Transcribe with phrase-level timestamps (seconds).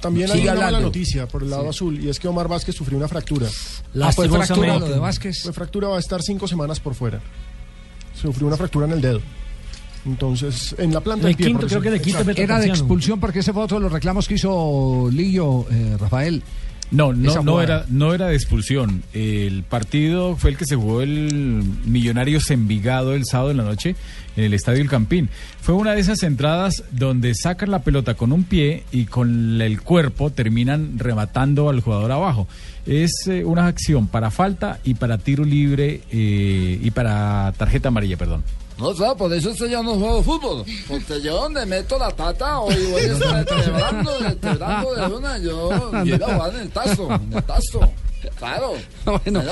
[0.00, 2.96] También hay una mala noticia por el lado azul y es que Omar Vázquez sufrió
[2.98, 3.48] una fractura.
[4.00, 5.50] Ah, fue fractura lo de Fue Vázquez.
[5.52, 7.20] fractura, va a estar cinco semanas por fuera.
[8.14, 9.20] Sufrió una fractura en el dedo.
[10.06, 11.48] Entonces, en la planta del pie.
[11.48, 12.24] quinto, creo que decirlo.
[12.24, 12.40] quinto.
[12.40, 16.42] Era de expulsión porque ese fue otro de los reclamos que hizo Lillo, eh, Rafael.
[16.90, 19.02] No, no, no era, no era de expulsión.
[19.12, 23.94] El partido fue el que se jugó el Millonarios Envigado el sábado en la noche
[24.36, 25.28] en el Estadio El Campín.
[25.60, 29.82] Fue una de esas entradas donde sacan la pelota con un pie y con el
[29.82, 32.46] cuerpo terminan rematando al jugador abajo.
[32.86, 38.16] Es eh, una acción para falta y para tiro libre eh, y para tarjeta amarilla,
[38.16, 38.44] perdón.
[38.78, 40.64] No, claro, por eso es que yo no juego fútbol.
[40.86, 43.44] Porque yo donde meto la pata, hoy voy a estar
[44.04, 47.80] quebrando, quebrando de una, yo quiero jugar en el tazo, en el tazo.
[48.38, 48.74] Claro.
[49.04, 49.42] Bueno.